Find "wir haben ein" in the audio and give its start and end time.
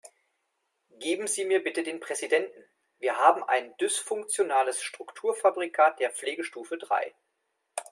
2.97-3.77